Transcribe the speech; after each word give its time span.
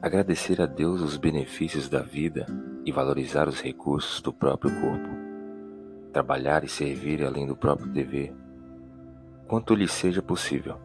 Agradecer 0.00 0.60
a 0.60 0.66
Deus 0.66 1.00
os 1.02 1.16
benefícios 1.16 1.88
da 1.88 2.00
vida 2.00 2.46
e 2.84 2.92
valorizar 2.92 3.48
os 3.48 3.60
recursos 3.60 4.20
do 4.20 4.32
próprio 4.32 4.70
corpo. 4.80 5.08
Trabalhar 6.12 6.62
e 6.62 6.68
servir 6.68 7.24
além 7.24 7.46
do 7.46 7.56
próprio 7.56 7.88
dever, 7.88 8.32
quanto 9.46 9.74
lhe 9.74 9.88
seja 9.88 10.22
possível. 10.22 10.78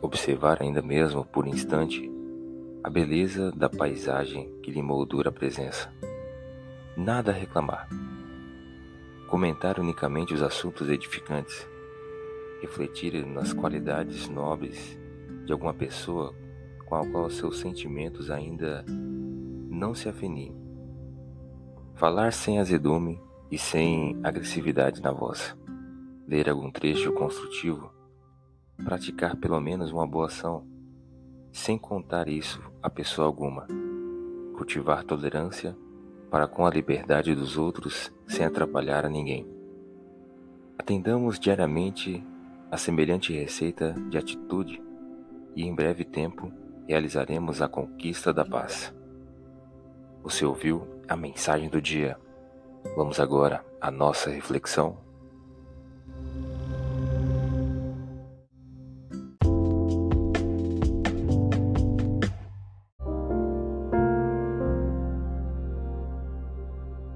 Observar 0.00 0.62
ainda 0.62 0.80
mesmo 0.80 1.24
por 1.24 1.46
instante 1.46 2.10
a 2.82 2.88
beleza 2.88 3.52
da 3.52 3.68
paisagem 3.68 4.50
que 4.62 4.70
lhe 4.70 4.82
moldura 4.82 5.28
a 5.28 5.32
presença. 5.32 5.92
Nada 6.96 7.30
a 7.30 7.34
reclamar. 7.34 7.88
Comentar 9.28 9.78
unicamente 9.78 10.32
os 10.32 10.42
assuntos 10.42 10.88
edificantes 10.88 11.66
refletir 12.64 13.26
nas 13.26 13.52
qualidades 13.52 14.26
nobres 14.28 14.98
de 15.44 15.52
alguma 15.52 15.74
pessoa 15.74 16.34
com 16.86 16.94
a 16.94 17.06
qual 17.06 17.28
seus 17.30 17.58
sentimentos 17.58 18.30
ainda 18.30 18.84
não 18.88 19.94
se 19.94 20.08
afiniem. 20.08 20.54
Falar 21.94 22.32
sem 22.32 22.58
azedume 22.58 23.20
e 23.50 23.58
sem 23.58 24.18
agressividade 24.22 25.00
na 25.00 25.12
voz. 25.12 25.56
Ler 26.26 26.48
algum 26.48 26.70
trecho 26.70 27.12
construtivo. 27.12 27.92
Praticar 28.84 29.36
pelo 29.36 29.60
menos 29.60 29.92
uma 29.92 30.06
boa 30.06 30.26
ação, 30.26 30.66
sem 31.52 31.78
contar 31.78 32.28
isso 32.28 32.60
a 32.82 32.90
pessoa 32.90 33.26
alguma. 33.26 33.66
Cultivar 34.56 35.04
tolerância 35.04 35.76
para 36.30 36.48
com 36.48 36.66
a 36.66 36.70
liberdade 36.70 37.34
dos 37.34 37.56
outros 37.56 38.12
sem 38.26 38.44
atrapalhar 38.44 39.04
a 39.06 39.08
ninguém. 39.08 39.46
Atendamos 40.76 41.38
diariamente 41.38 42.24
a 42.70 42.76
semelhante 42.76 43.32
receita 43.32 43.94
de 44.10 44.18
atitude 44.18 44.82
e 45.54 45.62
em 45.62 45.72
breve 45.72 46.04
tempo 46.04 46.52
realizaremos 46.86 47.62
a 47.62 47.68
conquista 47.68 48.32
da 48.32 48.44
paz. 48.44 48.94
Você 50.22 50.44
ouviu 50.44 50.86
a 51.08 51.16
mensagem 51.16 51.68
do 51.68 51.80
dia. 51.80 52.16
Vamos 52.96 53.18
agora 53.18 53.64
à 53.80 53.90
nossa 53.90 54.30
reflexão. 54.30 54.98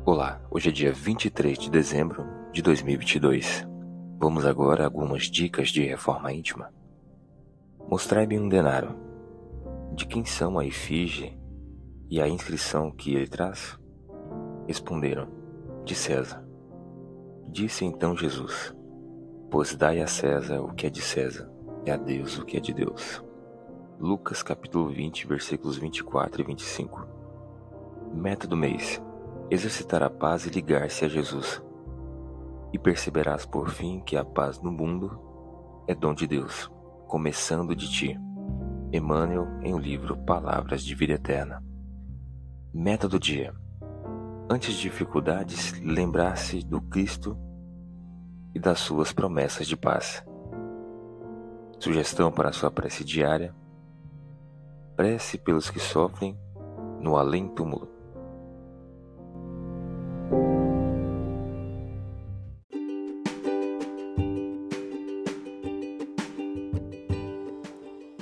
Olá, 0.04 0.40
hoje 0.50 0.70
é 0.70 0.72
dia 0.72 0.92
23 0.92 1.58
de 1.58 1.70
dezembro 1.70 2.24
de 2.50 2.62
2022. 2.62 3.66
Vamos 4.18 4.46
agora 4.46 4.82
a 4.82 4.86
algumas 4.86 5.24
dicas 5.24 5.68
de 5.68 5.84
reforma 5.84 6.32
íntima. 6.32 6.72
Mostrai-me 7.88 8.38
um 8.38 8.48
denário. 8.48 9.07
De 9.98 10.06
quem 10.06 10.24
são 10.24 10.60
a 10.60 10.64
efígie 10.64 11.36
e 12.08 12.22
a 12.22 12.28
inscrição 12.28 12.88
que 12.88 13.16
ele 13.16 13.26
traz? 13.26 13.76
Responderam: 14.64 15.26
De 15.84 15.92
César. 15.92 16.46
Disse 17.48 17.84
então 17.84 18.16
Jesus: 18.16 18.72
Pois 19.50 19.74
dai 19.74 20.00
a 20.00 20.06
César 20.06 20.60
o 20.60 20.72
que 20.72 20.86
é 20.86 20.88
de 20.88 21.02
César 21.02 21.50
e 21.84 21.90
a 21.90 21.96
Deus 21.96 22.38
o 22.38 22.44
que 22.44 22.56
é 22.56 22.60
de 22.60 22.72
Deus. 22.72 23.24
Lucas 23.98 24.40
capítulo 24.40 24.88
20, 24.88 25.26
versículos 25.26 25.76
24 25.76 26.42
e 26.42 26.44
25. 26.44 27.04
Meta 28.14 28.46
do 28.46 28.56
mês: 28.56 29.02
exercitar 29.50 30.04
a 30.04 30.08
paz 30.08 30.46
e 30.46 30.50
ligar-se 30.50 31.04
a 31.04 31.08
Jesus 31.08 31.60
e 32.72 32.78
perceberás 32.78 33.44
por 33.44 33.68
fim 33.68 33.98
que 33.98 34.16
a 34.16 34.24
paz 34.24 34.62
no 34.62 34.70
mundo 34.70 35.20
é 35.88 35.94
dom 35.94 36.14
de 36.14 36.28
Deus, 36.28 36.70
começando 37.08 37.74
de 37.74 37.90
ti. 37.90 38.27
Emmanuel 38.92 39.46
em 39.62 39.74
o 39.74 39.78
livro 39.78 40.16
Palavras 40.16 40.82
de 40.82 40.94
Vida 40.94 41.12
Eterna. 41.12 41.62
Meta 42.72 43.06
do 43.06 43.18
dia: 43.18 43.54
Antes 44.48 44.74
de 44.74 44.82
dificuldades, 44.82 45.78
lembrar-se 45.82 46.64
do 46.64 46.80
Cristo 46.80 47.36
e 48.54 48.58
das 48.58 48.78
suas 48.78 49.12
promessas 49.12 49.66
de 49.66 49.76
paz. 49.76 50.24
Sugestão 51.78 52.32
para 52.32 52.50
sua 52.50 52.70
prece 52.70 53.04
diária: 53.04 53.54
Prece 54.96 55.36
pelos 55.36 55.68
que 55.68 55.78
sofrem 55.78 56.38
no 56.98 57.16
além-túmulo. 57.16 57.88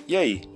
E 0.08 0.16
aí, 0.16 0.55